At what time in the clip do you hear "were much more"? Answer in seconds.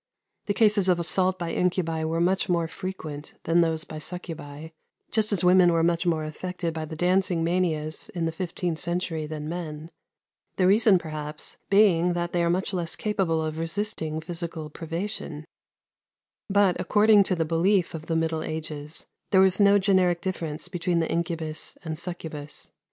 2.03-2.67, 5.71-6.23